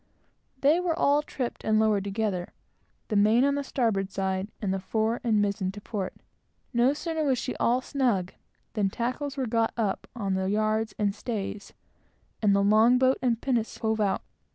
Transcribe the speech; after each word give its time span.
They 0.61 0.79
were 0.79 0.97
all 0.97 1.21
tripped 1.21 1.63
and 1.63 1.79
lowered 1.79 2.03
together, 2.05 2.53
the 3.09 3.15
main 3.15 3.45
on 3.45 3.53
the 3.53 3.63
starboard 3.63 4.09
side, 4.11 4.47
and 4.59 4.73
the 4.73 4.79
fore 4.79 5.21
and 5.23 5.39
mizen, 5.43 5.71
to 5.73 5.79
port. 5.79 6.15
No 6.73 6.93
sooner 6.93 7.23
was 7.23 7.37
she 7.37 7.55
all 7.57 7.81
snug, 7.81 8.33
than 8.73 8.89
tackles 8.89 9.37
were 9.37 9.45
got 9.45 9.73
up 9.77 10.07
on 10.15 10.33
the 10.33 10.49
yards 10.49 10.95
and 10.97 11.13
stays, 11.13 11.73
and 12.41 12.55
the 12.55 12.63
long 12.63 12.97
boat 12.97 13.19
and 13.21 13.39
pinnace 13.43 13.77
hove 13.77 14.01
out. 14.01 14.23